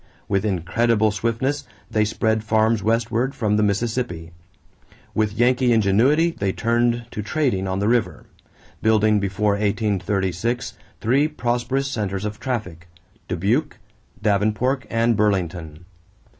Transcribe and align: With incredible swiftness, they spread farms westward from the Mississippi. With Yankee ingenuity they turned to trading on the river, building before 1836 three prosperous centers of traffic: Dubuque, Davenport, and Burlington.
With 0.27 0.45
incredible 0.45 1.11
swiftness, 1.11 1.63
they 1.91 2.05
spread 2.05 2.43
farms 2.43 2.81
westward 2.81 3.35
from 3.35 3.55
the 3.55 3.61
Mississippi. 3.61 4.31
With 5.13 5.33
Yankee 5.33 5.71
ingenuity 5.71 6.31
they 6.31 6.51
turned 6.53 7.05
to 7.11 7.21
trading 7.21 7.67
on 7.67 7.77
the 7.77 7.87
river, 7.87 8.25
building 8.81 9.19
before 9.19 9.51
1836 9.53 10.73
three 11.01 11.27
prosperous 11.27 11.87
centers 11.91 12.25
of 12.25 12.39
traffic: 12.39 12.87
Dubuque, 13.27 13.77
Davenport, 14.23 14.87
and 14.89 15.15
Burlington. 15.15 15.85